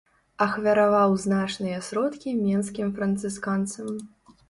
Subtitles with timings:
[0.45, 3.97] Ахвяраваў значныя сродкі менскім францысканцам.